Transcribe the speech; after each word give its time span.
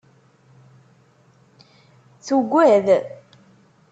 Tugad. 2.25 2.87